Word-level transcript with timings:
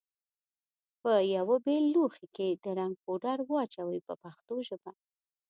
په 1.01 1.11
یوه 1.35 1.55
بېل 1.65 1.85
لوښي 1.93 2.27
کې 2.35 2.47
د 2.63 2.65
رنګ 2.79 2.93
پوډر 3.03 3.37
واچوئ 3.49 3.99
په 4.07 4.13
پښتو 4.23 4.55
ژبه. 4.67 4.91